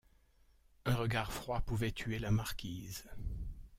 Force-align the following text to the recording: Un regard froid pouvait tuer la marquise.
Un 0.85 0.95
regard 0.95 1.31
froid 1.31 1.61
pouvait 1.61 1.91
tuer 1.91 2.17
la 2.17 2.31
marquise. 2.31 3.07